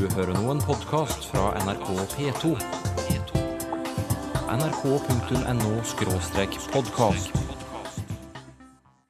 [0.00, 2.56] Du hører nå en podkast fra NRK P2.
[4.48, 7.28] nrk.no-podkast.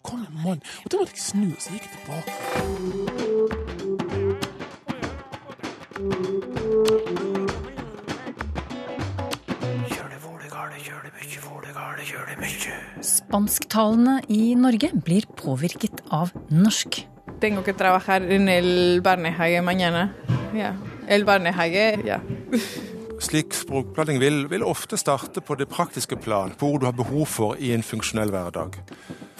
[0.02, 0.58] Kom igjen, mann.
[0.82, 2.34] Og da måtte jeg snu, så gikk jeg tilbake.
[13.12, 17.06] Spansktalene i Norge blir påvirket av norsk.
[17.38, 20.29] Tengo que trabajar en el barnehage mañana.
[20.56, 20.74] Ja.
[21.08, 22.20] El barnehage, ja.
[23.20, 27.26] Slik språkblanding vil, vil ofte starte på det praktiske plan, på ord du har behov
[27.28, 28.78] for i en funksjonell hverdag.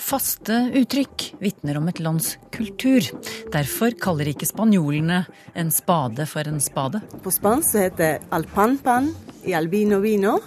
[0.01, 3.05] Faste uttrykk vitner om et lands kultur.
[3.53, 5.23] Derfor kaller ikke spanjolene
[5.57, 7.01] en spade for en spade.
[7.25, 9.11] På spansk heter det al pan pan
[9.49, 10.39] i albino vino.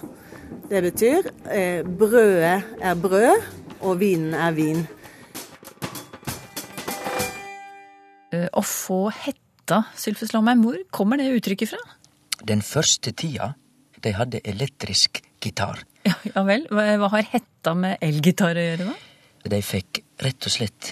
[0.70, 3.48] Det betyr eh, brødet er brød,
[3.84, 4.84] og vinen er vin.
[8.32, 9.08] Eh, Å få
[9.64, 11.78] hetta, Sylfus Lomheim, hvor kommer det uttrykket fra?
[12.44, 13.54] Den første tida,
[14.04, 15.80] de hadde elektrisk gitar.
[16.04, 18.94] Ja, ja vel, hva, hva har hetta med elgitar å gjøre da?
[19.48, 20.90] De fikk rett og slett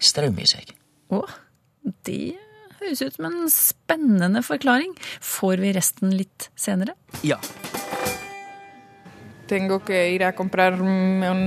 [0.00, 0.74] strøm i seg.
[1.12, 1.22] Å,
[2.04, 2.36] det
[2.80, 4.92] høres ut som en spennende forklaring.
[5.24, 6.96] Får vi resten litt senere?
[7.24, 7.40] Ja,
[9.50, 11.40] Tengo que ir a comprarme un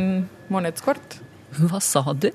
[0.52, 1.22] monedskort.
[1.56, 2.34] Hva sa du?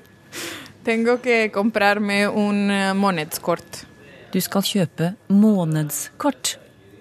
[0.81, 3.83] Tengo que comprarme un eh, monedskort.
[4.29, 6.59] Du skal kjøpe månedskort.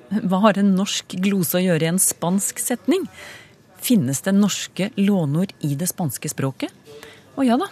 [0.09, 3.05] Hva har en norsk glose å gjøre i en spansk setning?
[3.85, 6.73] Finnes det norske låneord i det spanske språket?
[7.37, 7.69] Og ja da,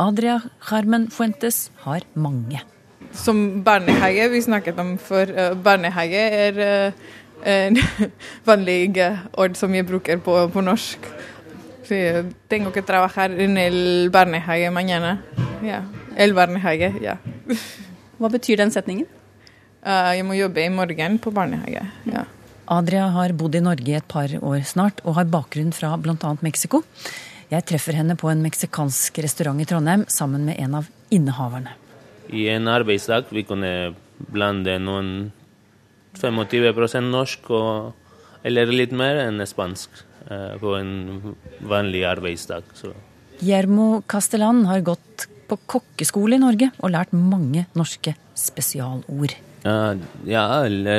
[0.00, 2.64] Adria Carmen Fuentes har mange.
[3.12, 7.06] Som barnehage, vi snakket om for eh, barnehage er eh,
[7.44, 7.78] en
[8.48, 8.88] vanlig
[9.36, 11.12] ord som jeg bruker på, på norsk.
[11.92, 15.18] Jeg tengo que trabajar en el barnehage mañana.
[15.60, 15.84] Ja.
[16.16, 17.20] El barnehage, ja.
[18.18, 19.06] Hva betyr den setningen?
[19.84, 21.84] Eh, jeg må jobbe i morgen på barnehage.
[22.08, 22.24] Ja.
[22.72, 26.34] Adria har bodd i Norge i et par år snart, og har bakgrunn fra bl.a.
[26.40, 26.82] Mexico.
[27.50, 31.74] Jeg treffer henne på en meksikansk restaurant i Trondheim sammen med en av innehaverne.
[32.32, 33.92] I en arbeidsdag vi kunne
[34.32, 35.10] blande noen
[36.16, 37.92] 25 norsk og,
[38.46, 40.00] eller litt mer enn spansk
[40.30, 40.94] eh, på en
[41.60, 42.72] vanlig arbeidsdag.
[42.78, 42.94] Så.
[43.42, 49.36] Guillermo Castellan har gått på kokkeskole i Norge og lært mange norske spesialord.
[49.64, 49.94] Ja,
[50.28, 50.44] ja,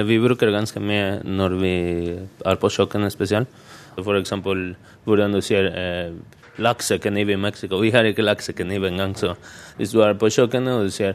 [0.08, 1.76] vi bruker ganske mye når vi
[2.18, 3.52] er på kjøkkenet spesielt.
[3.96, 4.72] Eksempel
[5.06, 6.16] hvordan du sier uh,
[6.58, 7.78] laksekniv i Mexico.
[7.84, 9.36] Vi har ikke laksekniv engang, så
[9.78, 11.14] hvis du er på kjøkkenet og du sier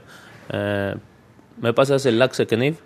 [0.55, 0.95] uh,
[1.61, 2.79] Me pasas el laksekniv,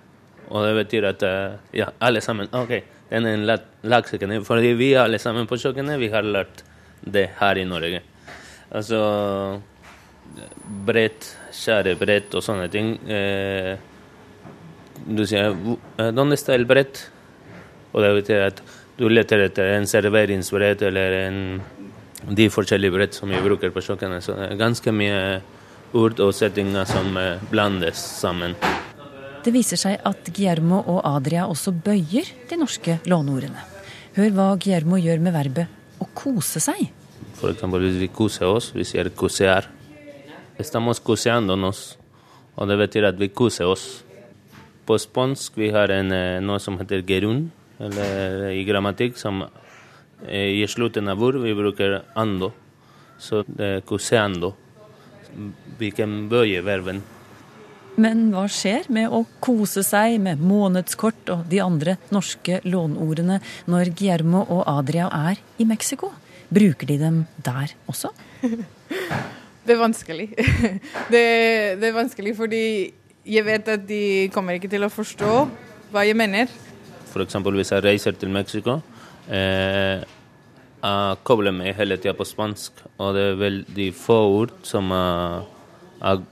[0.49, 2.73] og det betyr at uh, ja, alle sammen OK,
[3.13, 4.43] den er en laksekniv.
[4.49, 6.65] Fordi vi alle sammen på kjøkkenet vi har lært
[7.05, 8.01] det her i Norge.
[8.75, 8.99] Altså
[10.87, 12.95] brett, skjære brett og sånne ting.
[13.09, 13.77] Eh,
[15.07, 17.11] du sier "Hvor- eh, está el brett?
[17.93, 18.63] Og det betyr at
[18.99, 21.61] du leter etter en serveringsbrett eller en,
[22.35, 24.23] de forskjellige brett som vi bruker på kjøkkenet.
[24.23, 25.41] Så det er ganske mye
[25.95, 28.55] ord og settinger som eh, blandes sammen.
[29.45, 33.61] Det viser seg at Guillermo og Adria også bøyer de norske låneordene.
[34.17, 35.67] Hør hva Guillermo gjør med verbet
[36.01, 36.89] å kose seg.
[37.35, 39.67] For eksempel hvis vi koser oss, vi sier kosear.
[40.55, 41.97] Estamos kuseándonos,
[42.55, 44.05] og det betyr at vi koser oss.
[44.87, 47.51] På spansk vi har en, eh, noe som heter gerun,
[47.81, 49.43] eller i grammatikk, som
[50.29, 52.53] eh, i slutten av ord vi bruker ando.
[53.19, 54.55] Så det er kuseando.
[55.79, 57.03] Vi kan bøye verven.
[57.97, 63.91] Men hva skjer med å kose seg med månedskort og de andre norske låneordene når
[63.91, 66.13] Guillermo og Adria er i Mexico?
[66.51, 68.15] Bruker de dem der også?
[69.65, 70.29] Det er vanskelig.
[71.13, 71.25] Det,
[71.81, 72.65] det er vanskelig fordi
[73.25, 75.33] jeg vet at de kommer ikke til å forstå
[75.93, 76.51] hva jeg mener.
[77.15, 78.81] Eksempel hvis jeg reiser til Mexico,
[79.31, 80.03] eh,
[80.85, 85.45] jeg kobler meg hele tida på spansk, og det er veldig få ord som jeg,
[86.03, 86.25] jeg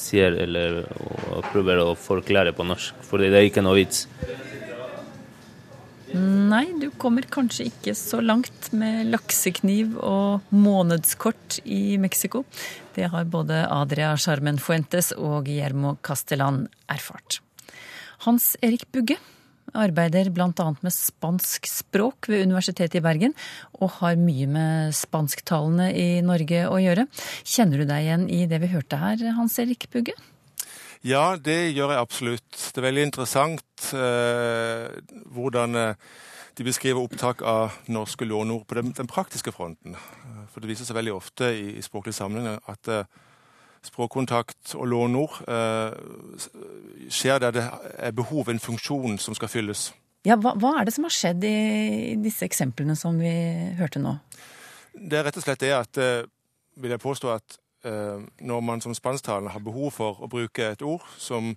[0.00, 0.80] sier eller
[1.52, 4.06] prøver å forklare på norsk, fordi det er ikke noe vits.
[6.46, 12.44] Nei, du kommer kanskje ikke så langt med laksekniv og månedskort i Mexico.
[12.94, 17.40] Det har både Adria Charmen Fuentes og Guillermo Castellan erfart.
[18.28, 19.16] Hans Erik Bugge
[19.74, 20.68] arbeider bl.a.
[20.84, 23.34] med spansk språk ved Universitetet i Bergen,
[23.80, 27.08] og har mye med spansktalene i Norge å gjøre.
[27.42, 30.14] Kjenner du deg igjen i det vi hørte her, Hans Erik Bugge?
[31.06, 32.54] Ja, det gjør jeg absolutt.
[32.54, 34.86] Det er veldig interessant eh,
[35.34, 36.14] hvordan eh,
[36.56, 39.94] de beskriver opptak av norske låneord på den, den praktiske fronten.
[39.94, 43.08] Eh, For det viser seg veldig ofte i, i språklige sammenhenger at eh,
[43.86, 45.96] språkkontakt og låneord eh,
[47.12, 47.66] skjer der det
[47.98, 49.90] er behov, en funksjon som skal fylles.
[50.26, 53.30] Ja, hva, hva er det som har skjedd i disse eksemplene som vi
[53.78, 54.16] hørte nå?
[54.96, 56.24] Det er rett og slett det at, eh,
[56.80, 60.82] vil jeg påstå at eh, når man som spansktalende har behov for å bruke et
[60.82, 61.52] ord som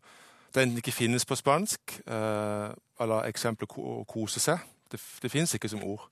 [0.50, 2.69] enten ikke finnes på spansk, eh,
[3.00, 4.60] eller eksempelet å kose seg,
[4.92, 6.08] det, det finnes ikke som ord,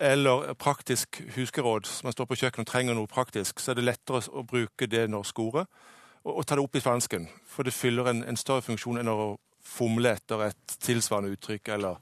[0.00, 3.88] eller praktisk huskeråd, Hvis man står på kjøkkenet og trenger noe praktisk, så er det
[3.88, 5.66] lettere å bruke det norske ordet
[6.24, 7.28] og, og ta det opp i spansken.
[7.46, 9.36] For det fyller en, en større funksjon enn å
[9.68, 11.98] fomle etter et tilsvarende uttrykk, eller,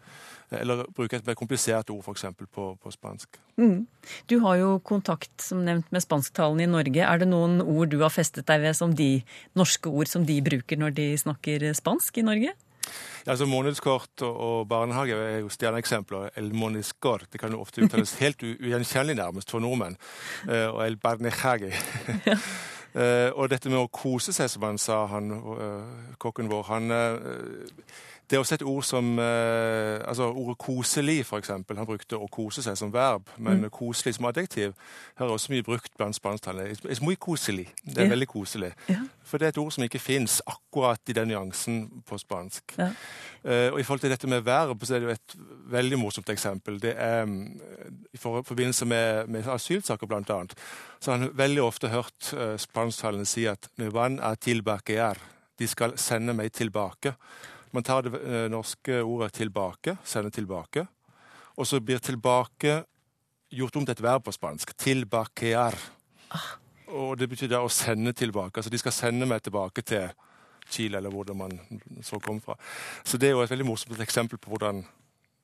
[0.54, 2.26] eller bruke et mer komplisert ord, f.eks.
[2.52, 3.40] På, på spansk.
[3.58, 3.86] Mm.
[4.30, 7.02] Du har jo kontakt som nevnt med spansktalende i Norge.
[7.02, 9.10] Er det noen ord du har festet deg ved som de
[9.58, 12.54] norske ord som de bruker når de snakker spansk i Norge?
[13.26, 16.30] Ja, altså Månedskort og, barnehage er jo stjerneeksempler.
[16.36, 17.26] El moniscor.
[17.32, 19.98] Det kan jo ofte uttales helt ugjenkjennelig nærmest for nordmenn.
[20.48, 21.72] Uh, og el barnehage.
[22.26, 22.38] ja.
[22.96, 26.94] Uh, og dette med å kose seg, som han sa, han, uh, kokken vår han,
[28.30, 31.76] Det er også et ord som altså Ordet 'koselig', eksempel.
[31.76, 33.70] Han brukte 'å kose seg' som verb, men mm.
[33.70, 34.72] 'koselig' som adjektiv
[35.18, 36.76] her er også mye brukt blant spansktalende.
[36.90, 37.68] Es muy koselig.
[37.84, 38.08] Det er ja.
[38.08, 38.72] veldig koselig.
[38.88, 38.98] Ja.
[39.24, 42.74] For det er et ord som ikke fins akkurat i den nyansen på spansk.
[42.78, 42.90] Ja.
[43.70, 45.36] og i forhold til dette med verb, så er det jo et
[45.70, 46.82] veldig morsomt eksempel.
[46.82, 47.60] Det er um,
[48.14, 50.54] i forbindelse med, med asylsaker, blant annet
[51.00, 55.20] så har han veldig ofte hørt eh, spansktalende si at «Nuban er tilbake er».
[55.56, 57.14] De skal sende meg tilbake.
[57.72, 60.86] Man tar det uh, norske ordet 'tilbake', sender tilbake,
[61.56, 62.84] og så blir 'tilbake'
[63.50, 64.74] gjort om til et verb på spansk.
[64.76, 65.90] 'Tilbakear'.
[66.30, 66.58] Ah.
[66.88, 68.58] Og det betyr da å sende tilbake.
[68.58, 70.10] Altså de skal sende meg tilbake til
[70.70, 71.58] Chile, eller hvor man
[72.02, 72.56] så kom fra.
[73.04, 74.84] Så det er jo et veldig morsomt eksempel på hvordan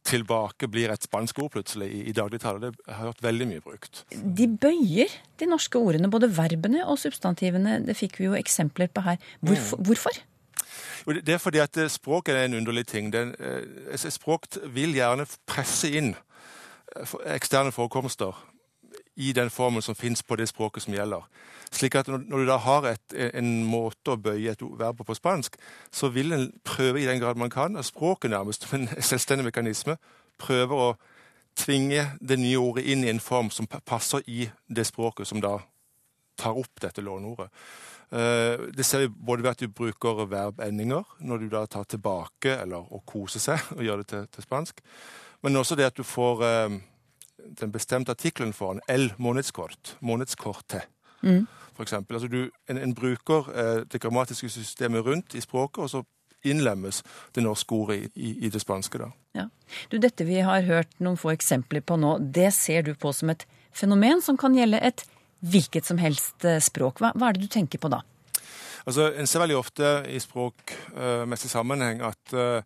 [0.06, 2.60] tilbake blir et spansk ord plutselig i, i dagligtale.
[2.60, 4.02] Det har jeg hørt veldig mye brukt.
[4.10, 7.78] De bøyer de norske ordene, både verbene og substantivene.
[7.86, 9.22] Det fikk vi jo eksempler på her.
[9.40, 9.78] Hvorfor?
[9.78, 9.86] Mm.
[9.86, 10.22] hvorfor?
[11.06, 13.12] Det er fordi at språket språk er en underlig ting.
[13.12, 16.14] Den, eh, språk vil gjerne presse inn
[16.96, 18.36] eh, eksterne forekomster
[19.16, 21.22] i den formen som fins på det språket som gjelder.
[21.72, 25.56] Slik at når du da har et, en måte å bøye et verb på spansk,
[25.92, 29.44] så vil en prøve i den grad man kan, og språket nærmest som en selvstendig
[29.44, 29.96] mekanisme,
[30.38, 30.94] prøver å
[31.56, 35.58] tvinge det nye ordet inn i en form som passer i det språket som da
[36.40, 37.50] tar opp dette låneordet.
[38.12, 42.58] Eh, det ser vi både ved at du bruker verbendinger når du da tar tilbake
[42.60, 44.82] eller å kose seg og gjør det til, til spansk,
[45.42, 46.74] men også det at du får eh,
[47.60, 50.88] den bestemte artikkelen foran el månedskort, månedskortet.
[51.22, 51.46] Mm.
[51.72, 52.16] For eksempel.
[52.16, 56.02] altså du, en, en, bruker eh, det grammatiske systemet rundt i språket, og så
[56.44, 57.00] innlemmes
[57.34, 58.98] det norske ordet i, i, i det spanske.
[58.98, 59.08] da.
[59.38, 59.48] Ja.
[59.88, 63.32] Du, Dette vi har hørt noen få eksempler på nå, det ser du på som
[63.32, 65.06] et fenomen som kan gjelde et
[65.42, 67.02] hvilket som helst eh, språk.
[67.02, 68.02] Hva, hva er det du tenker på da?
[68.86, 72.62] Altså, En ser veldig ofte i språkmessig uh, sammenheng at uh,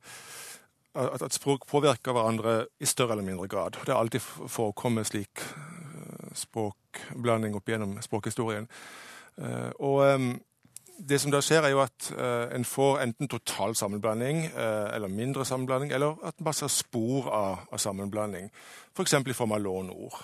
[0.97, 3.77] at, språk påvirker hverandre i større eller mindre grad.
[3.85, 8.69] Det har alltid forekommet slik uh, språkblanding opp gjennom språkhistorien.
[9.37, 10.37] Uh, og
[10.97, 15.45] det som da skjer, er jo at uh, en får enten total sammenblanding eller mindre
[15.45, 18.49] sammenblanding, eller at en bare ser spor av, av sammenblanding.
[18.97, 19.19] F.eks.
[19.21, 20.17] i form av låneord.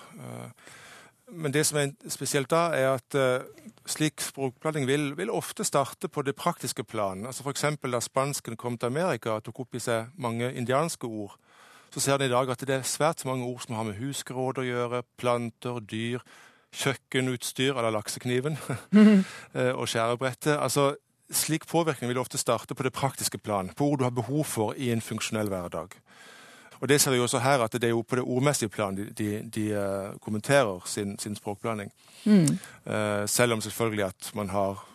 [1.31, 6.09] Men det som er spesielt da, er at uh, slik språkblanding vil, vil, ofte starte
[6.11, 7.25] på det praktiske plan.
[7.25, 7.65] Altså F.eks.
[7.79, 11.37] da spansken kom til Amerika og tok opp i seg mange indianske ord,
[11.93, 14.59] så ser en i dag at det er svært mange ord som har med husgeråd
[14.59, 16.23] å gjøre, planter, dyr,
[16.73, 20.57] kjøkkenutstyr, eller laksekniven, uh, og skjærebrettet.
[20.57, 20.93] Altså,
[21.33, 24.77] slik påvirkning vil ofte starte på det praktiske plan, på ord du har behov for
[24.77, 25.95] i en funksjonell hverdag.
[26.83, 29.05] Og det ser vi også her, at det er jo på det ordmessige plan de,
[29.17, 31.91] de, de uh, kommenterer sin, sin språkblanding.
[32.25, 32.57] Mm.
[32.85, 34.89] Uh, selv om selvfølgelig at man har,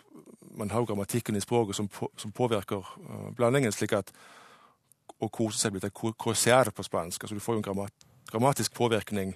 [0.51, 4.13] man har grammatikken i språket som, på, som påvirker uh, blandingen, slik at
[5.17, 7.23] å kose seg blir til coser på spansk.
[7.23, 9.33] Altså du får jo en grammat, grammatisk påvirkning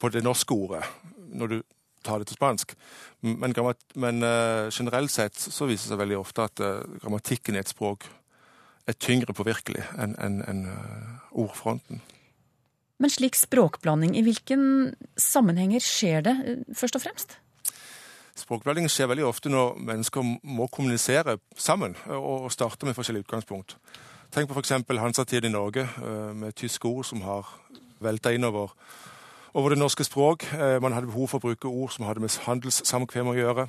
[0.00, 0.80] på det norske ordet
[1.28, 1.62] når du
[2.04, 2.72] tar det til spansk.
[3.20, 3.52] Men,
[3.94, 4.24] men
[4.72, 6.68] generelt sett så viser det seg veldig ofte at
[7.02, 8.08] grammatikken i et språk
[8.86, 12.02] er tyngre påvirkelig enn en, en, uh, ordfronten.
[13.02, 17.36] Men slik språkblanding, i hvilken sammenhenger skjer det uh, først og fremst?
[18.36, 23.78] Språkblanding skjer veldig ofte når mennesker må kommunisere sammen og starte med forskjellige utgangspunkt.
[24.34, 24.74] Tenk på f.eks.
[25.00, 27.48] hansatiden i Norge, uh, med tyske ord som har
[28.04, 28.74] velta innover
[29.56, 30.44] over det norske språk.
[30.84, 33.68] Man hadde behov for å bruke ord som hadde med handelssamkvem å gjøre.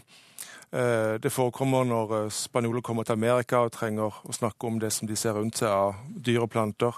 [0.75, 4.89] Eh, det forekommer når eh, spanjoler kommer til Amerika og trenger å snakke om det
[4.91, 6.98] som de ser rundt seg av dyr og planter.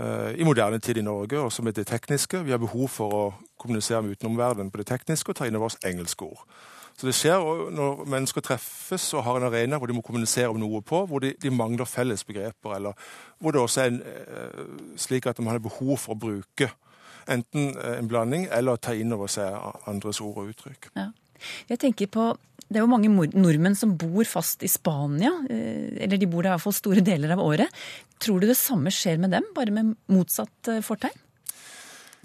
[0.00, 2.40] Eh, I moderne tid i Norge, også med det tekniske.
[2.44, 3.26] Vi har behov for å
[3.60, 6.40] kommunisere med utenomverdenen på det tekniske og ta inn over oss engelske ord.
[6.96, 7.44] Så det skjer
[7.76, 11.20] når mennesker treffes og har en arena hvor de må kommunisere om noe på, hvor
[11.20, 12.96] de, de mangler felles begreper, eller
[13.36, 14.64] hvor det også er en, eh,
[14.96, 16.72] slik at man har behov for å bruke
[17.32, 19.54] enten eh, en blanding eller ta inn over seg
[19.90, 20.90] andres ord og uttrykk.
[20.96, 21.10] Ja.
[21.70, 22.34] Jeg tenker på
[22.66, 26.50] det er jo mange nordmenn som bor fast i Spania, eh, eller de bor der
[26.50, 27.70] i hvert fall store deler av året.
[28.18, 31.22] Tror du det samme skjer med dem, bare med motsatt eh, fortegn?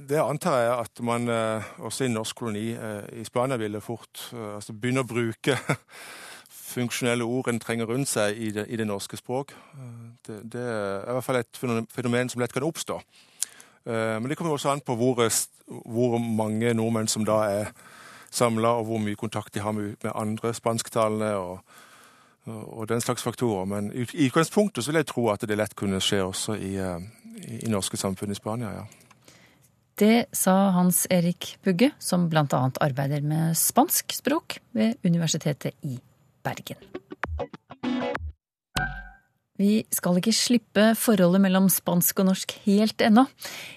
[0.01, 5.03] Det antar jeg at man også i norsk koloni i Spania ville fort altså begynne
[5.03, 5.53] å bruke
[6.71, 9.53] funksjonelle ord en trenger rundt seg i det, i det norske språk.
[10.25, 11.61] Det, det, er i hvert fall et
[11.93, 12.97] fenomen som lett kan oppstå.
[13.85, 15.17] Men det kommer også an på hvor,
[15.89, 17.71] hvor mange nordmenn som da er
[18.31, 21.59] samla, og hvor mye kontakt de har med, med andre spansktalende og,
[22.47, 23.65] og, den slags faktorer.
[23.65, 27.03] Men i, utgangspunktet vil jeg tro at det lett kunne skje også i, eh,
[27.43, 28.73] i, i norske samfunn i Spania.
[28.81, 28.87] ja.
[30.01, 32.45] Det sa Hans Erik Bugge, som bl.a.
[32.81, 35.99] arbeider med spansk språk ved Universitetet i
[36.41, 37.00] Bergen.
[39.61, 43.27] Vi skal ikke slippe forholdet mellom spansk og norsk helt ennå.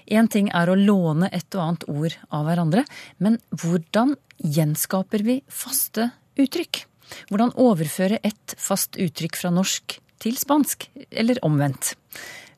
[0.09, 2.85] Én ting er å låne et og annet ord av hverandre,
[3.21, 6.09] men hvordan gjenskaper vi faste
[6.41, 6.85] uttrykk?
[7.29, 11.93] Hvordan overføre et fast uttrykk fra norsk til spansk, eller omvendt?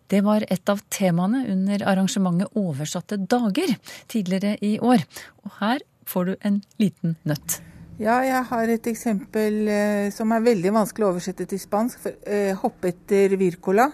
[0.06, 3.74] Det var et av temaene under arrangementet Oversatte dager
[4.06, 5.02] tidligere i år.
[5.42, 7.58] Og her får du en liten nøtt.
[7.96, 12.02] Ja, jeg har et eksempel eh, som er veldig vanskelig å oversette til spansk.
[12.02, 13.88] For, eh, 'Hoppe etter Wirkola',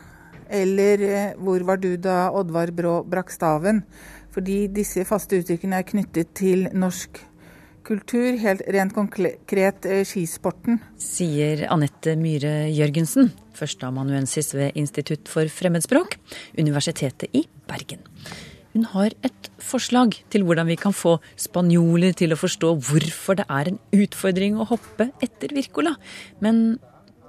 [0.50, 3.85] eller eh, 'Hvor var du da Oddvar Brå brakk staven'?
[4.35, 7.21] Fordi disse faste uttrykkene er knyttet til norsk
[7.87, 10.80] kultur, helt rent konkret eh, skisporten.
[10.99, 16.18] Sier Anette Myhre Jørgensen, førsteamanuensis ved Institutt for fremmedspråk,
[16.59, 18.02] Universitetet i Bergen.
[18.73, 23.45] Hun har et forslag til hvordan vi kan få spanjoler til å forstå hvorfor det
[23.52, 25.93] er en utfordring å hoppe etter Wirkola.
[26.41, 26.79] Men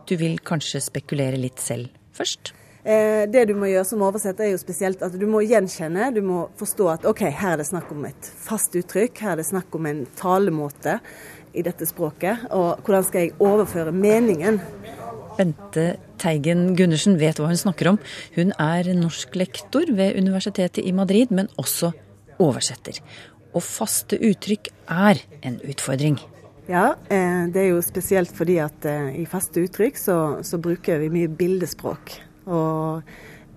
[0.08, 2.54] du vil kanskje spekulere litt selv først?
[2.84, 6.10] Eh, det du må gjøre som oversetter, er jo spesielt at du må gjenkjenne.
[6.16, 9.44] Du må forstå at OK, her er det snakk om et fast uttrykk, her er
[9.44, 10.98] det snakk om en talemåte
[11.56, 12.48] i dette språket.
[12.52, 14.60] Og hvordan skal jeg overføre meningen
[15.38, 15.86] Bente
[16.22, 18.00] Teigen Gundersen vet hva hun snakker om.
[18.38, 21.92] Hun er norsk lektor ved Universitetet i Madrid, men også
[22.42, 23.00] oversetter.
[23.54, 26.20] Og faste uttrykk er en utfordring.
[26.70, 31.02] Ja, eh, det er jo spesielt fordi at eh, i faste uttrykk så, så bruker
[31.02, 32.16] vi mye bildespråk.
[32.48, 33.04] Og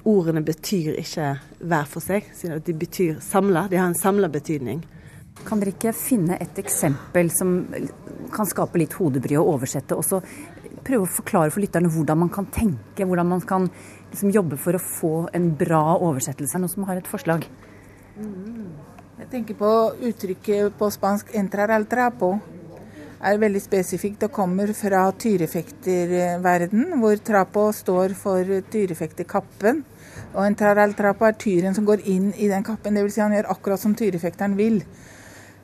[0.06, 3.66] ordene betyr ikke hver for seg, siden de betyr samla.
[3.70, 4.82] De har en samla betydning.
[5.46, 7.58] Kan dere ikke finne et eksempel som
[8.34, 10.22] kan skape litt hodebry å oversette, og så
[10.86, 13.68] prøve å forklare for lytterne hvordan man kan tenke, hvordan man kan
[14.12, 16.60] liksom jobbe for å få en bra oversettelse.
[16.62, 17.46] Noen som har et forslag?
[18.16, 18.76] Mm.
[19.16, 19.72] Jeg tenker på
[20.08, 22.40] uttrykket på spansk 'entrar al trapo'.
[23.20, 29.84] er veldig spesifikt og kommer fra tyrefekterverden, hvor trapo står for tyrefekterkappen.
[30.34, 32.94] Og entrar al trapo er tyren som går inn i den kappen.
[32.94, 33.14] Dvs.
[33.14, 34.84] Si han gjør akkurat som tyrefekteren vil.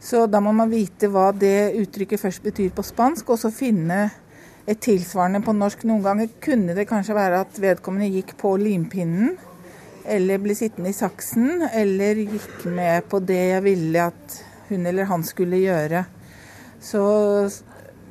[0.00, 4.10] Så da må man vite hva det uttrykket først betyr på spansk, og så finne
[4.66, 5.86] et tilsvarende på norsk.
[5.88, 9.36] Noen ganger kunne det kanskje være at vedkommende gikk på limpinnen,
[10.02, 14.40] eller ble sittende i saksen, eller gikk med på det jeg ville at
[14.70, 16.06] hun eller han skulle gjøre.
[16.82, 17.02] Så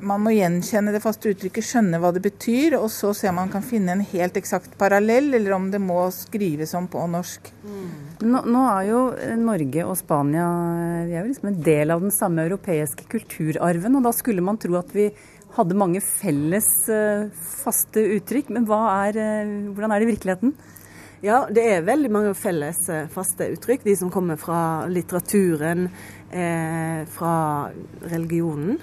[0.02, 3.50] man må gjenkjenne det faste uttrykket, skjønne hva det betyr, og så se om man
[3.52, 7.52] kan finne en helt eksakt parallell, eller om det må skrives om på norsk.
[7.62, 7.92] Mm.
[8.24, 9.02] Nå, nå, er jo
[9.38, 10.48] Norge og Spania
[11.06, 14.58] vi er jo liksom en del av den samme europeiske kulturarven, og da skulle man
[14.62, 15.08] tro at vi
[15.56, 17.28] hadde mange felles uh,
[17.62, 18.52] faste uttrykk.
[18.54, 20.54] Men er, uh, hvordan er det i virkeligheten?
[21.22, 23.84] Ja, det er veldig mange felles uh, faste uttrykk.
[23.86, 25.90] De som kommer fra litteraturen,
[27.12, 27.68] fra
[28.08, 28.78] religionen,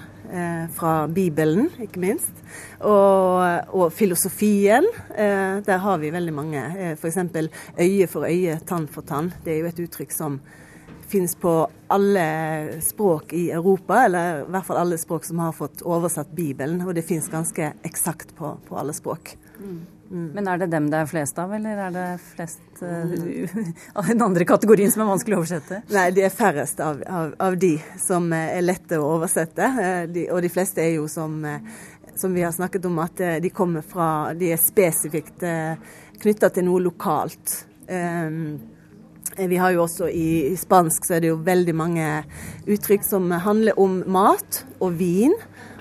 [0.70, 2.36] fra Bibelen, ikke minst.
[2.86, 4.86] Og, og filosofien.
[5.66, 6.62] der har vi veldig mange.
[6.62, 7.18] Uh, F.eks.
[7.74, 9.32] øye for øye, tann for tann.
[9.42, 10.38] Det er jo et uttrykk som
[11.10, 15.82] finnes på alle språk i Europa, eller i hvert fall alle språk som har fått
[15.82, 16.82] oversatt Bibelen.
[16.86, 19.34] Og det finnes ganske eksakt på, på, alle språk.
[19.58, 19.80] Mm.
[20.10, 20.30] Mm.
[20.34, 23.12] Men er det dem det er flest av, eller er det flest uh,
[23.98, 25.82] av den andre kategorien som er vanskelig å oversette?
[25.94, 29.70] Nei, det er færrest av, av, av de som er lette å oversette.
[29.76, 31.38] Uh, de, og de fleste er jo som,
[32.18, 35.78] som vi har snakket om, at de kommer fra De er spesifikt uh,
[36.22, 37.62] knytta til noe lokalt.
[37.90, 38.79] Um, Eh,
[39.36, 42.06] vi har jo også i, spansk så er det jo veldig mange
[42.70, 45.36] uttrykk som handler om mat og vin.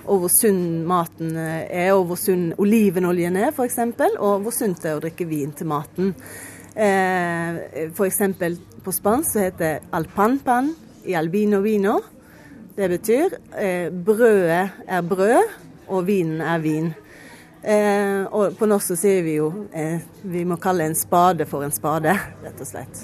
[0.09, 3.77] Og hvor sunn maten eh, er, og hvor sunn olivenoljen er f.eks.
[4.17, 6.15] Og hvor sunt det er å drikke vin til maten.
[6.73, 8.21] Eh, f.eks.
[8.85, 10.71] på spansk så heter det alpanpan
[11.05, 11.99] i albino vino.
[12.79, 15.53] Det betyr eh, brødet er brød,
[15.89, 16.93] og vinen er vin.
[17.63, 21.65] Eh, og på norsk så sier vi jo eh, vi må kalle en spade for
[21.65, 22.15] en spade,
[22.45, 23.03] rett og slett.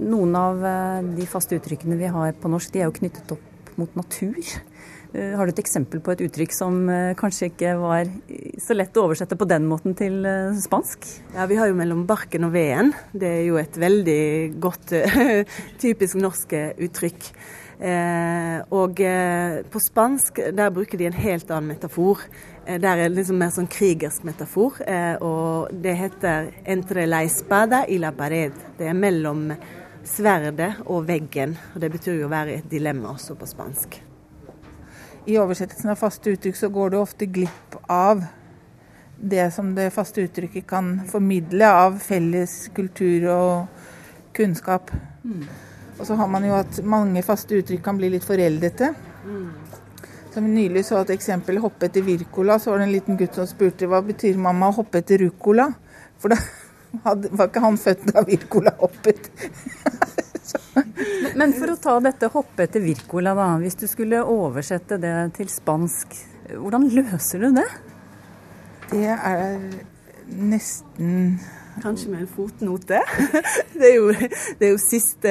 [0.00, 3.72] Noen av eh, de faste uttrykkene vi har på norsk, de er jo knyttet opp
[3.80, 4.38] mot natur.
[5.12, 8.08] Eh, har du et eksempel på et uttrykk som eh, kanskje ikke var
[8.62, 10.24] så lett å oversette på den måten til
[10.62, 11.08] spansk?
[11.34, 12.94] Ja, Vi har jo 'mellom barken og veden'.
[13.12, 14.94] Det er jo et veldig godt,
[15.84, 17.34] typisk norsk uttrykk.
[18.70, 19.00] Og
[19.74, 22.20] på spansk der bruker de en helt annen metafor.
[22.64, 24.78] Der er det liksom mer sånn krigersk metafor.
[25.20, 28.54] og det heter 'entre la espada y la pared'.
[28.78, 29.50] Det er mellom
[30.04, 31.56] sverdet og veggen.
[31.74, 34.00] og Det betyr jo å være i et dilemma også på spansk.
[35.26, 38.24] I oversettelsen av faste uttrykk så går du ofte glipp av
[39.22, 43.84] det som det faste uttrykket kan formidle av felles kultur og
[44.34, 44.90] kunnskap.
[45.22, 45.44] Mm.
[46.00, 48.90] Og så har man jo at mange faste uttrykk kan bli litt foreldete.
[49.22, 49.52] Mm.
[50.32, 53.46] Som nylig så et eksempel, 'hoppe etter Virkola, så var det en liten gutt som
[53.46, 55.68] spurte hva betyr mamma å hoppe etter Rucola?
[56.18, 56.36] For da
[57.02, 59.30] var ikke han født da Wirkola hoppet.
[61.38, 63.48] Men for å ta dette hoppet etter Wirkola, da.
[63.62, 66.18] Hvis du skulle oversette det til spansk,
[66.52, 67.68] hvordan løser du det?
[68.92, 69.58] Det er
[70.32, 71.40] nesten
[71.80, 72.98] Kanskje med en fotnote.
[73.80, 74.10] Det er jo,
[74.58, 75.30] det er jo siste,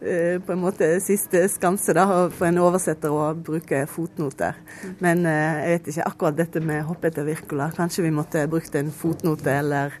[0.00, 4.56] eh, på en måte, siste skanse da, for en oversetter å bruke fotnoter.
[5.04, 7.68] Men eh, jeg vet ikke akkurat dette med hoppet etter Wirkola.
[7.76, 9.94] Kanskje vi måtte brukt en fotnote eller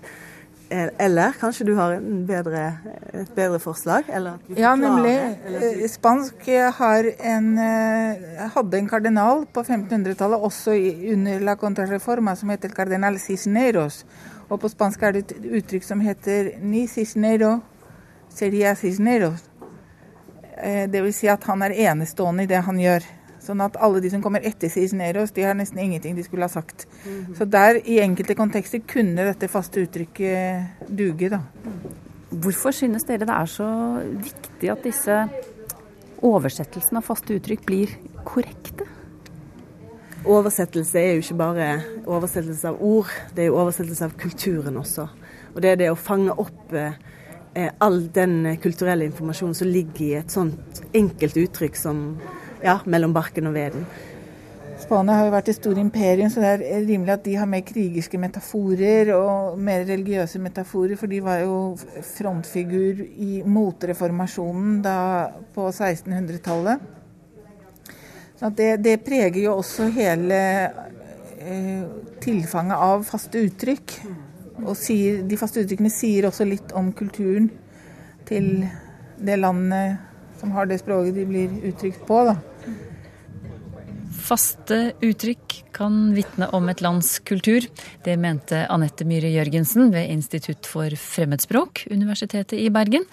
[0.98, 1.96] eller kanskje du har
[2.28, 2.62] bedre,
[3.12, 4.08] et bedre forslag?
[4.56, 5.14] ja, nemlig.
[5.46, 5.88] Eller...
[5.88, 10.76] Spansk en, eh, hadde en kardinal på 1500-tallet, også
[11.14, 14.04] under la contrareforma, som heter kardinal Cisneros.
[14.48, 17.56] Og på spansk er det et uttrykk som heter ni cisnero
[18.34, 19.44] seria cisneros.
[20.56, 23.06] Eh, det vil si at han er enestående i det han gjør.
[23.44, 26.52] Sånn at alle de som kommer etter Cisneros, de har nesten ingenting de skulle ha
[26.52, 26.86] sagt.
[27.04, 27.34] Mm.
[27.36, 31.42] Så der, i enkelte kontekster, kunne dette faste uttrykket duge, da.
[32.34, 33.68] Hvorfor synes dere det er så
[34.00, 35.18] viktig at disse
[36.24, 37.92] oversettelsene av faste uttrykk blir
[38.24, 38.88] korrekte?
[40.24, 41.66] Oversettelse er jo ikke bare
[42.08, 45.04] oversettelse av ord, det er jo oversettelse av kulturen også.
[45.52, 46.96] Og det er det å fange opp eh,
[47.84, 52.00] all den kulturelle informasjonen som ligger i et sånt enkelt uttrykk som
[52.64, 53.86] ja, mellom barken og veden.
[54.84, 57.62] Spania har jo vært et stort imperium, så det er rimelig at de har mer
[57.64, 61.58] krigerske metaforer og mer religiøse metaforer, for de var jo
[62.16, 64.98] frontfigur i motreformasjonen da
[65.54, 66.90] på 1600-tallet.
[68.40, 70.40] Så det, det, preger jo også hele
[71.38, 71.84] eh,
[72.20, 73.94] tilfanget av faste uttrykk.
[74.64, 77.48] Og sier, de faste uttrykkene sier også litt om kulturen
[78.28, 78.66] til
[79.22, 80.02] det landet
[80.40, 82.20] som har det språket de blir uttrykt på.
[82.28, 82.36] da.
[84.24, 87.66] Faste uttrykk kan vitne om et lands kultur.
[88.06, 93.04] Det mente Anette Myhre Jørgensen ved Institutt for fremmedspråk, Universitetet i Bergen.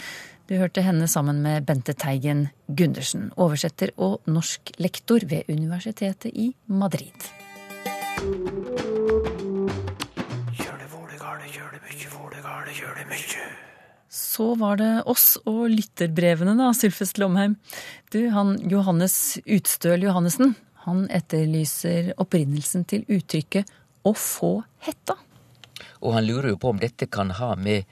[0.47, 6.53] Du hørte henne sammen med Bente Teigen Gundersen, oversetter og norsk lektor ved Universitetet i
[6.71, 7.27] Madrid.
[14.07, 17.59] Så var det oss og lytterbrevene, da, Sylfest Lomheim.
[18.15, 23.69] Du, han Johannes Utstøl Johannessen, han etterlyser opprinnelsen til uttrykket
[24.05, 25.17] 'å få hetta'.
[26.01, 27.83] Og han lurer jo på om dette kan ha med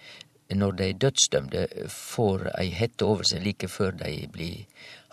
[0.49, 4.65] når de dødsdømte får ei hette over seg like før de blir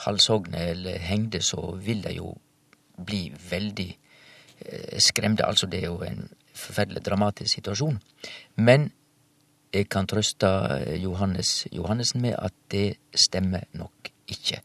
[0.07, 2.37] halshogne eller hengde, så vil de jo
[2.97, 3.99] bli veldig
[4.61, 5.45] eh, skremte.
[5.45, 7.99] Altså, det er jo en forferdelig dramatisk situasjon.
[8.57, 8.93] Men
[9.73, 10.49] jeg kan trøste
[11.03, 14.63] Johannes Johannessen med at det stemmer nok ikke.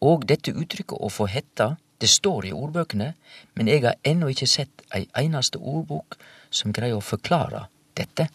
[0.00, 3.12] Og dette uttrykket 'å få hetta' Det står i ordbøkene,
[3.54, 6.16] men jeg har ennå ikke sett ei eneste ordbok
[6.50, 7.66] som greier å forklare
[7.98, 8.30] dette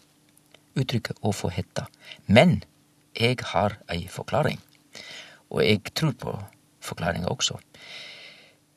[0.78, 1.88] uttrykket å få hetta.
[2.28, 2.60] Men
[3.16, 4.60] jeg har ei forklaring,
[5.50, 6.36] og jeg tror på
[6.86, 7.58] forklaringa også.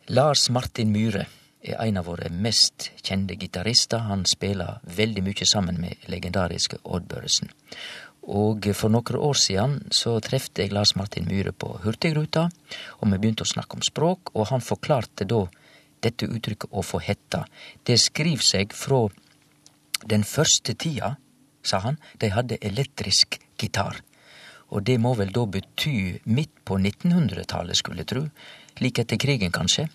[0.09, 1.27] Lars Martin Myhre
[1.61, 4.07] er en av våre mest kjente gitarister.
[4.09, 7.51] Han spiller veldig mye sammen med legendariske Odd Børresen.
[8.28, 12.48] Og for noen år siden så trefte jeg Lars Martin Myhre på Hurtigruta,
[13.00, 15.46] og vi begynte å snakke om språk, og han forklarte da
[16.04, 17.46] dette uttrykket 'å få hetta'.
[17.84, 19.08] Det skriver seg fra
[20.06, 21.16] den første tida,
[21.62, 24.00] sa han, de hadde elektrisk gitar.
[24.70, 28.30] Og det må vel da bety midt på 1900-tallet, skulle jeg tru.
[28.80, 29.88] Like etter krigen, kanskje.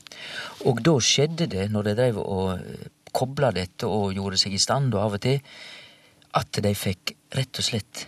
[0.66, 2.60] Og da skjedde det, når de drev og
[3.14, 5.40] kobla dette og gjorde seg i stand, og av og til,
[6.34, 8.08] at de fikk rett og slett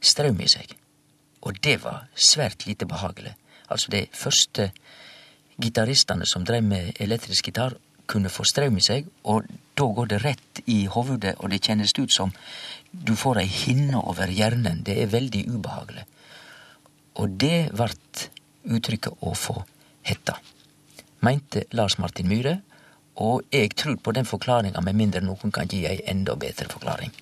[0.00, 0.74] straum i seg.
[1.46, 3.34] Og det var svært lite behagelig.
[3.68, 4.70] Altså de første
[5.60, 7.76] gitaristene som drev med elektrisk gitar,
[8.08, 9.44] kunne få straum i seg, og
[9.76, 12.32] da går det rett i hovudet, og det kjennes ut som
[12.90, 14.80] du får ei hinne over hjernen.
[14.86, 16.06] Det er veldig ubehagelig.
[17.20, 18.28] Og det vart
[18.64, 19.58] uttrykket å få
[20.08, 20.38] hetta,
[21.20, 22.60] meinte Lars Martin Myhre,
[23.18, 27.12] og eg trur på den forklaringa, med mindre noen kan gi ei enda betre forklaring.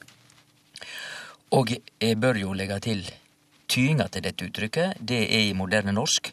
[1.54, 1.70] Og
[2.02, 3.04] jeg bør jo legge til
[3.70, 6.32] tyinga til dette uttrykket, det er i moderne norsk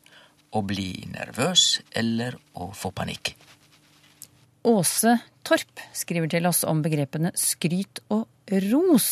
[0.53, 3.35] å bli nervøs eller å få panikk.
[4.63, 8.29] Åse Torp skriver til oss om begrepene skryt og
[8.71, 9.07] ros.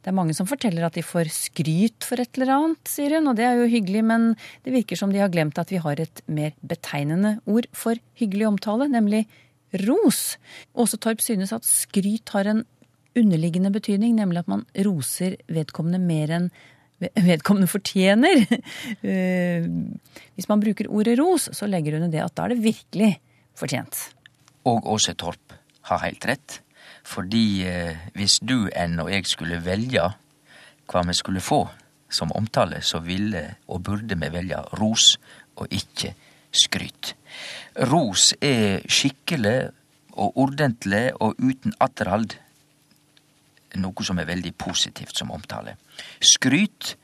[0.00, 3.30] Det er mange som forteller at de får skryt for et eller annet, sier hun,
[3.32, 4.26] og det er jo hyggelig, men
[4.66, 8.50] det virker som de har glemt at vi har et mer betegnende ord for hyggelig
[8.50, 9.24] omtale, nemlig
[9.86, 10.36] ros.
[10.76, 12.64] Åse Torp synes at skryt har en
[13.18, 16.50] underliggende betydning, nemlig at man roser vedkommende mer enn
[17.30, 18.44] vedkommende fortjener.
[19.00, 19.66] Eh,
[20.36, 23.12] hvis man bruker ordet ros, så legger hun i det at da er det virkelig
[23.56, 24.02] fortjent.
[24.68, 25.54] Og Åse Torp
[25.88, 26.60] har helt rett,
[27.08, 30.10] fordi eh, hvis du enn og jeg skulle velge
[30.90, 31.64] hva vi skulle få
[32.10, 35.14] som omtale, så ville og burde vi velge ros
[35.56, 36.12] og ikke
[36.50, 37.14] skryt.
[37.90, 39.70] Ros er skikkelig
[40.18, 42.34] og ordentlig og uten atterhald
[43.78, 45.76] noe som er veldig positivt som omtale.
[46.20, 46.96] Skryt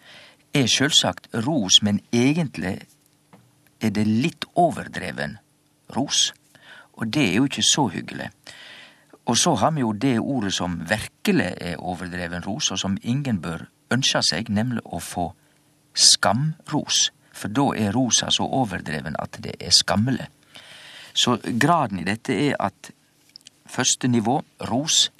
[0.56, 2.78] er sjølvsagt ros, men egentlig
[3.80, 5.36] er det litt overdreven
[5.94, 6.30] ros.
[6.96, 8.30] Og det er jo ikke så hyggelig.
[9.26, 13.40] Og så har vi jo det ordet som virkelig er overdreven ros, og som ingen
[13.42, 15.30] bør ønske seg, nemlig å få
[15.96, 17.10] skamros.
[17.36, 20.28] For da er rosa så overdreven at det er skammelig.
[21.16, 22.90] Så graden i dette er at
[23.66, 24.38] første nivå,
[24.70, 25.10] ros,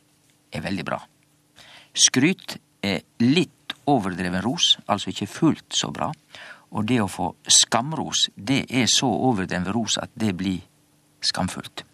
[0.52, 1.00] er veldig bra.
[1.96, 6.10] Skryt er litt overdreven ros, altså ikke fullt så bra.
[6.76, 10.60] Og det å få skamros, det er så overdreven ros at det blir
[11.24, 11.84] skamfullt.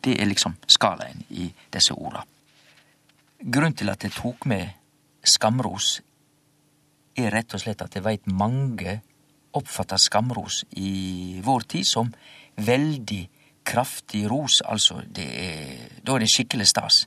[0.00, 2.22] Det er liksom skalaen i disse orda.
[3.40, 4.68] Grunnen til at jeg tok med
[5.24, 5.98] skamros,
[7.18, 9.00] er rett og slett at jeg veit mange
[9.56, 12.12] oppfatter skamros i vår tid som
[12.60, 13.22] veldig
[13.66, 17.02] kraftig ros, altså det er, da er det skikkelig stas.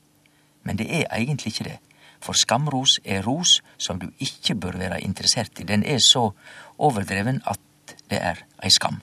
[0.67, 1.79] Men det er egentlig ikke det.
[2.23, 5.67] For skamros er ros som du ikke bør være interessert i.
[5.67, 6.29] Den er så
[6.79, 9.01] overdreven at det er ei skam.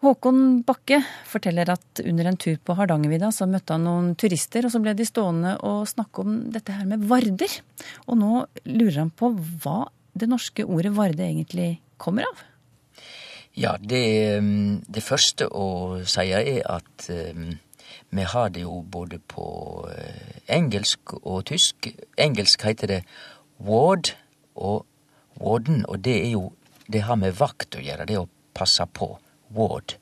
[0.00, 4.72] Håkon Bakke forteller at under en tur på Hardangervidda så møtte han noen turister, og
[4.72, 7.56] så ble de stående og snakke om dette her med varder.
[8.08, 9.82] Og nå lurer han på hva
[10.16, 12.40] det norske ordet varde egentlig kommer av?
[13.60, 14.40] Ja, det,
[14.88, 17.50] det første å si er at um,
[18.10, 19.44] vi har det jo både på
[19.86, 21.92] uh, engelsk og tysk.
[22.18, 23.00] Engelsk heter det
[23.62, 24.14] ward
[24.54, 24.86] og
[25.38, 26.52] warden, og det er jo
[26.90, 29.12] Det har med vakt å gjøre, det å passe på.
[29.54, 29.94] Ward.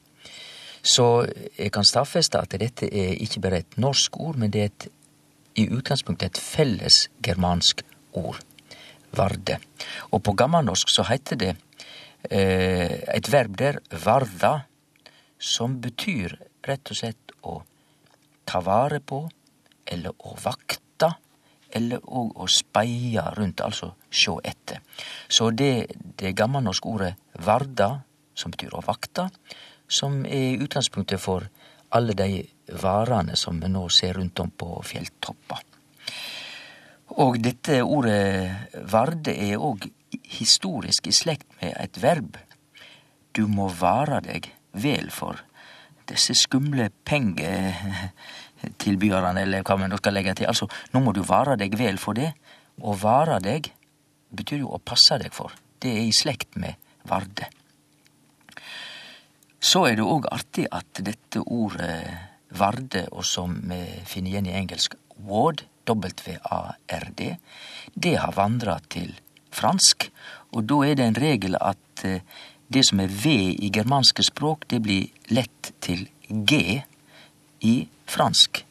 [0.80, 1.26] Så
[1.58, 4.86] jeg kan stadfeste at dette er ikke bare et norsk ord, men det er et,
[5.60, 7.82] i utgangspunktet et felles germansk
[8.16, 8.40] ord.
[9.12, 9.58] Varde.
[10.12, 11.52] Og på gammelnorsk så heter det
[12.30, 14.62] eh, et verb der, varda,
[15.38, 17.60] som betyr rett og slett å
[18.48, 19.22] ta vare på,
[19.84, 21.12] eller å vakta,
[21.68, 24.80] eller òg å speia rundt, altså sjå etter.
[25.28, 27.90] Så det, det gammelnorske ordet varda,
[28.38, 29.28] som betyr å vakta,
[29.88, 31.48] som er utgangspunktet for
[31.96, 32.42] alle de
[32.82, 35.60] varene som vi nå ser rundt om på fjelltoppa.
[37.18, 39.88] Og dette ordet varde er òg
[40.38, 42.36] historisk i slekt med et verb.
[43.32, 45.40] Du må vare deg vel for
[46.08, 50.46] disse skumle pengetilbyderne, eller hva man skal legge til.
[50.50, 52.30] Altså, nå må du vare deg vel for det.
[52.78, 53.62] Å vare deg
[54.30, 55.50] betyr jo å passe deg for.
[55.78, 56.74] Det er i slekt med
[57.08, 57.46] varde.
[59.58, 62.06] Så er det òg artig at dette ordet
[62.58, 64.94] varde, og som vi finner igjen i engelsk
[65.26, 67.36] ward, W-A-R-D,
[67.94, 69.14] det har vandra til
[69.54, 70.10] fransk,
[70.52, 72.22] og da er det en regel at eh,
[72.68, 76.82] det som er V i germanske språk, det blir lett til G
[77.64, 77.76] i
[78.06, 78.64] fransk.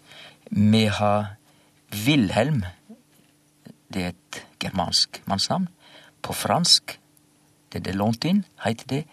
[0.52, 1.38] Meha
[2.06, 2.64] Wilhelm,
[3.94, 5.68] det er et germansk mannsnavn.
[6.22, 6.98] På fransk,
[7.72, 9.04] det er det lånt inn, heiter det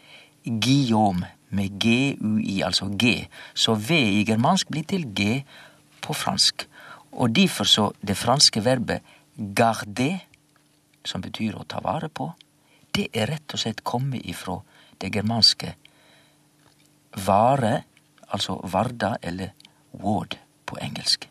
[0.45, 3.29] Guillaume, med G-U-I, altså G.
[3.55, 5.45] Så V i germansk blir til G
[6.03, 6.67] på fransk.
[7.15, 9.05] Og derfor så det franske verbet
[9.37, 10.25] garder,
[11.05, 12.33] som betyr å ta vare på,
[12.95, 14.59] det er rett og slett kommet ifra
[15.01, 15.75] det germanske
[17.27, 17.77] vare,
[18.35, 19.55] altså varda eller
[20.03, 21.29] ward på engelsk.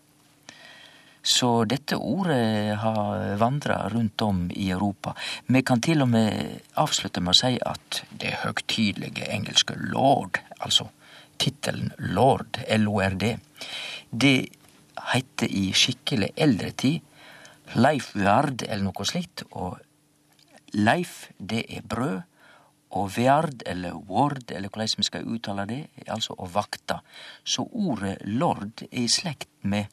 [1.23, 5.13] Så dette ordet har vandra rundt om i Europa.
[5.47, 10.89] Vi kan til og med avslutte med å si at det høgtidelige engelske lord, altså
[11.39, 13.23] tittelen lord, LORD,
[14.12, 14.36] det
[15.13, 16.99] heiter i skikkelig eldre tid
[17.80, 19.80] Leifvard eller noe slikt, og
[20.73, 22.21] Leif, det er brød,
[22.93, 26.99] og verd, eller Ward, eller hvordan vi skal uttale det, er altså å vakte.
[27.43, 29.89] Så ordet lord er i slekt med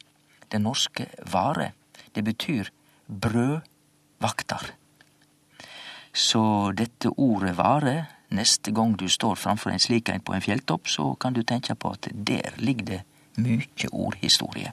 [0.53, 1.73] det norske vare.
[2.13, 2.71] Det betyr
[3.09, 4.75] brødvakter.
[6.13, 6.43] Så
[6.77, 7.95] dette ordet vare,
[8.35, 11.75] neste gang du står framfor en slik en på en fjelltopp, så kan du tenke
[11.75, 13.03] på at der ligger det
[13.41, 14.73] mykje ordhistorie.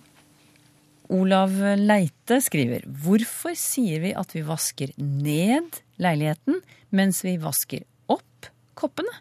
[1.14, 6.60] Olav Leite skriver hvorfor sier vi at vi vasker ned leiligheten
[6.92, 9.14] mens vi vasker opp koppene?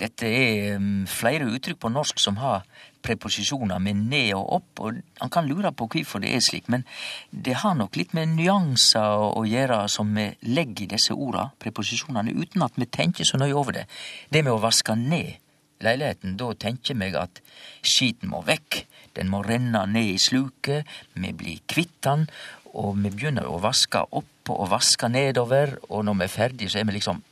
[0.00, 2.64] Dette er um, flere uttrykk på norsk som har
[3.04, 6.86] preposisjoner med ned og opp, og han kan lure på hvorfor det er slik, men
[7.30, 12.32] det har nok litt med nyanser å gjøre som vi legger i disse orda, preposisjonene,
[12.36, 13.86] uten at vi tenker så nøye over det.
[14.32, 15.36] Det med å vaske ned
[15.84, 17.40] leiligheten, da tenker meg at
[17.80, 18.82] skiten må vekk,
[19.16, 22.28] den må renne ned i sluket, vi blir kvitt den,
[22.76, 26.80] og vi begynner å vaske opp og vaske nedover, og når vi er ferdige, så
[26.80, 27.24] er vi liksom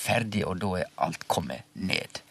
[0.00, 2.22] ferdig, og da er alt kommet ned.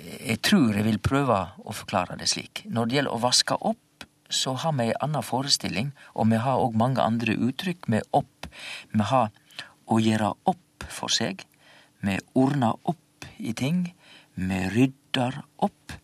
[0.00, 2.64] Jeg tror jeg vil prøve å forklare det slik.
[2.66, 6.62] Når det gjelder å vaske opp, så har vi ei anna forestilling, og vi har
[6.62, 8.48] òg mange andre uttrykk med opp.
[8.94, 9.30] Vi har
[9.90, 11.44] å gjøre opp for seg,
[12.00, 13.90] vi ordner opp i ting,
[14.38, 15.96] vi rydder opp.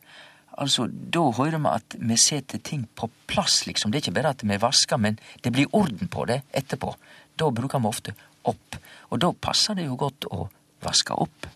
[0.57, 3.91] Altså, Da hører vi at vi setter ting på plass, liksom.
[3.91, 6.95] Det er ikke bare at vi vasker, men det blir orden på det etterpå.
[7.37, 8.15] Da bruker vi ofte
[8.47, 8.79] opp.
[9.11, 10.47] Og da passer det jo godt å
[10.85, 11.49] vaske opp.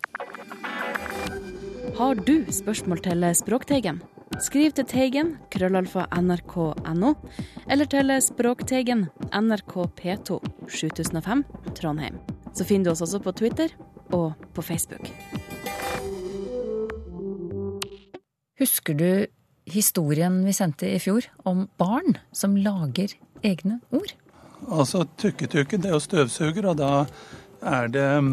[1.98, 4.00] Har du spørsmål til Språkteigen?
[4.40, 7.11] Skriv til Teigen, krøllalfa nrk.no,
[7.66, 10.38] eller til Språkteigen, NRK P2,
[10.70, 11.42] 7005,
[11.76, 12.20] Trondheim.
[12.55, 13.74] Så finner du oss også på Twitter
[14.14, 15.11] og på Facebook.
[18.61, 19.11] Husker du
[19.70, 24.14] historien vi sendte i fjor om barn som lager egne ord?
[24.68, 26.90] Altså tukketukken, det er jo støvsuger, og da
[27.66, 28.33] er det mm,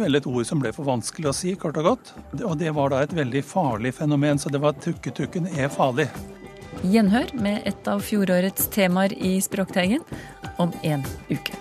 [0.00, 2.14] vel et ord som ble for vanskelig å si, kort og godt.
[2.42, 6.08] Og det var da et veldig farlig fenomen, så det var tukketukken er farlig.
[6.82, 10.02] Gjenhør med et av fjorårets temaer i Språkteigen
[10.58, 11.56] om en uke.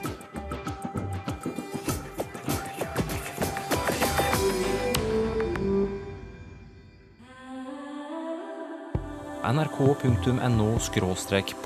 [9.44, 10.78] nrk.no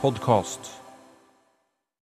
[0.01, 0.86] podkast.